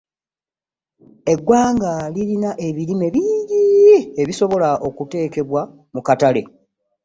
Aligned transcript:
Eggwanga 1.33 1.91
lirina 2.13 2.51
ebirime 2.67 3.07
bingi 3.15 3.65
ebisobola 4.21 4.69
okuteekebwa 4.87 5.61
ku 5.93 5.99
katale. 6.07 6.41